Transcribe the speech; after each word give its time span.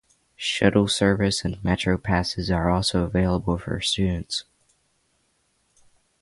Shuttle 0.35 0.87
service 0.87 1.45
and 1.45 1.63
Metro 1.63 1.95
passes 1.95 2.49
are 2.49 2.71
also 2.71 3.03
available 3.03 3.59
for 3.59 3.79
students. 3.81 4.45